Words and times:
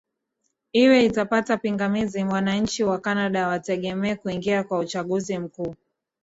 iwe 0.73 1.05
itapata 1.05 1.57
pingamizi 1.57 2.23
wananchi 2.23 2.83
wacanada 2.83 3.47
wategemee 3.47 4.15
kuingia 4.15 4.63
kwenye 4.63 4.81
uchaguzi 4.85 5.37
mkuu 5.39 5.75